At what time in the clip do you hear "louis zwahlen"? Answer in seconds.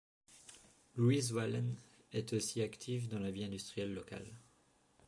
0.95-1.77